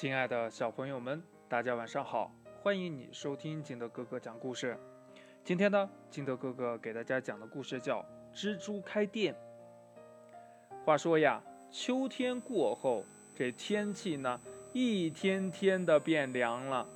[0.00, 2.30] 亲爱的小朋友们，大家晚上好！
[2.62, 4.78] 欢迎你收听金德哥哥讲故事。
[5.42, 8.00] 今天呢，金德哥哥给大家讲的故事叫
[8.32, 9.34] 《蜘蛛开店》。
[10.84, 11.42] 话说呀，
[11.72, 14.40] 秋天过后，这天气呢，
[14.72, 16.86] 一天天的变凉了，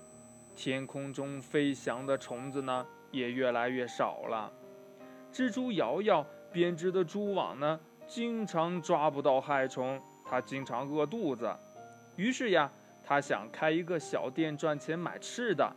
[0.54, 4.52] 天空中飞翔的虫子呢，也越来越少了。
[5.32, 11.52] 蜘蛛瑶瑶编织的蛛网呢，经常抓不到害虫，它经常饿肚子。
[12.14, 12.70] 于是呀，
[13.12, 15.70] 他想开一个小店赚钱买吃的，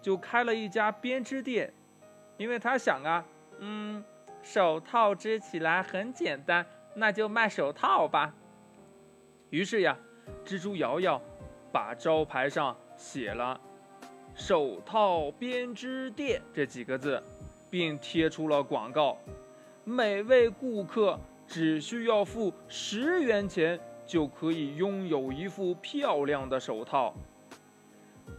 [0.00, 1.70] 就开了一家编织店。
[2.38, 3.22] 因为他想啊，
[3.58, 4.02] 嗯，
[4.42, 6.64] 手套织起来很简单，
[6.94, 8.34] 那就卖手套吧。
[9.50, 9.94] 于是呀，
[10.42, 11.20] 蜘蛛瑶瑶
[11.70, 13.60] 把招牌上写了
[14.34, 17.22] “手套编织店”这几个字，
[17.68, 19.18] 并贴出了广告：
[19.84, 23.78] 每位顾客只需要付十元钱。
[24.06, 27.14] 就可以拥有一副漂亮的手套。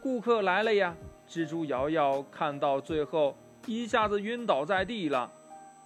[0.02, 0.96] 顾客来了呀！
[1.28, 3.36] 蜘蛛瑶瑶看到最后，
[3.66, 5.32] 一下子晕倒在地了。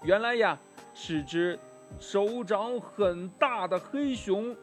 [0.04, 0.58] 原来呀，
[0.94, 1.58] 是只
[2.00, 4.56] 手掌很大的黑熊。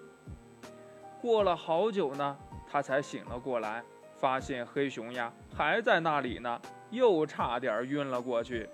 [1.20, 2.36] 过了好久呢，
[2.70, 3.82] 他才醒了过来，
[4.16, 8.68] 发现黑熊呀还在那里呢，又差点晕了过去。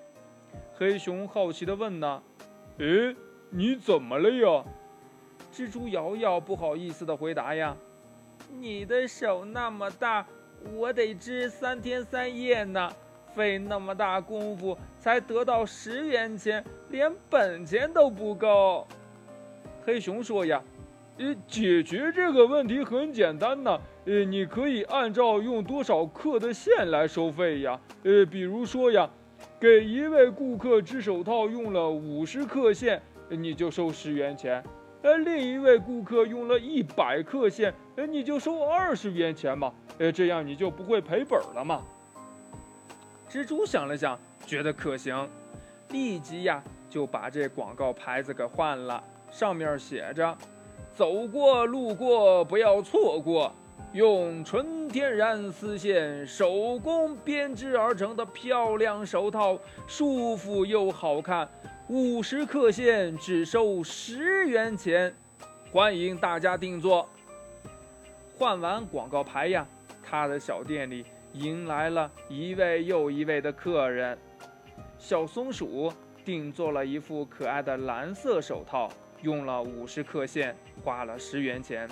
[0.75, 2.23] 黑熊好奇地问呢
[2.79, 3.17] ：“诶，
[3.51, 4.65] 你怎么了呀？”
[5.53, 7.77] 蜘蛛瑶瑶不好意思的回答呀
[8.59, 10.27] ：“你的手那么大，
[10.75, 12.91] 我得织三天三夜呢，
[13.35, 18.87] 费那么大功夫才得到十元钱，连本钱都不够。”
[19.85, 20.63] 黑熊说呀
[21.19, 29.11] ：“呃，解决这个问题很简单呢，呃，你可以按照用多少克的线来收费呀，呃，比如说呀，
[29.61, 34.65] 给一位顾客织手套用了五十克线，你就收十元钱。”
[35.03, 41.83] 呃，另一位顾客用了一百克线，呃，你就收二十元钱嘛，呃，这样你就不会赔本了嘛。
[43.29, 45.29] 蜘蛛想了想，觉得可行，
[45.89, 50.37] 立即呀就把这广告牌子给换了，上面写着
[50.95, 53.53] ：“走过路过不要错过，
[53.93, 59.59] 用纯天然丝线手工编织而成的漂亮手套，
[59.89, 61.49] 舒服又好看。”
[61.93, 65.15] 五十克线只收十元钱，
[65.71, 67.07] 欢迎大家定做。
[68.35, 69.67] 换完广告牌呀，
[70.03, 71.05] 他的小店里
[71.35, 74.17] 迎来了一位又一位的客人。
[74.97, 75.93] 小松鼠
[76.25, 81.87] 定做了一副可爱的蓝色手套，用了五十克线，花了十元钱。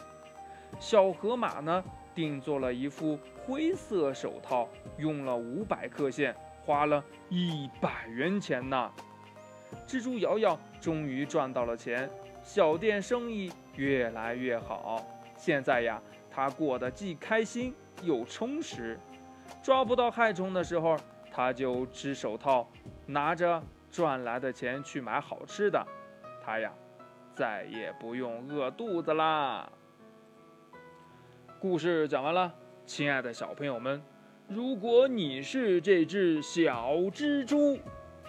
[0.78, 1.84] 小河马呢，
[2.14, 6.34] 定做了一副灰色手套，用了五百克线，
[6.64, 8.90] 花了一百元钱呢。
[9.86, 12.08] 蜘蛛瑶瑶终于赚到了钱，
[12.42, 15.04] 小店生意越来越好。
[15.36, 16.00] 现在呀，
[16.30, 18.98] 她过得既开心又充实。
[19.62, 20.96] 抓不到害虫的时候，
[21.30, 22.68] 她就织手套，
[23.06, 25.84] 拿着赚来的钱去买好吃的。
[26.44, 26.72] 她呀，
[27.34, 29.70] 再也不用饿肚子啦。
[31.58, 32.54] 故事讲完了，
[32.86, 34.02] 亲爱的小朋友们，
[34.48, 37.78] 如果你是这只小蜘蛛。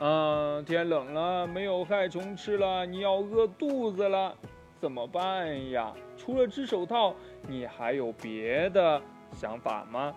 [0.03, 4.35] 嗯，天冷了，没有害虫吃了，你要饿肚子了，
[4.79, 5.93] 怎么办呀？
[6.17, 7.13] 除了织手套，
[7.47, 8.99] 你还有别的
[9.31, 10.11] 想法吗？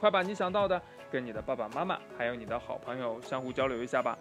[0.00, 4.18] 快把你想到的跟你的爸爸妈妈还有你的好朋友相互交流一下吧。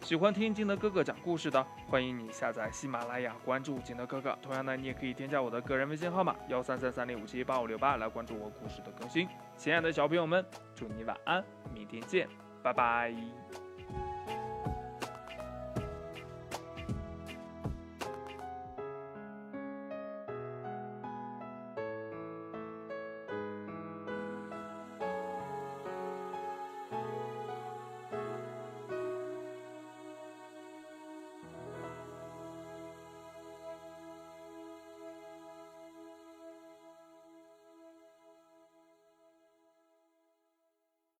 [0.00, 4.36] 喜欢听金德哥哥讲故事的，欢迎你下载喜马拉雅，关注金德哥哥。
[4.42, 9.28] 同样呢，你也可以添加我的个人微信号码幺三三三零五七八五六八来关注我故事的更新。
[9.56, 12.28] 亲爱的小朋友们，祝你晚安，明天见，
[12.64, 13.14] 拜拜。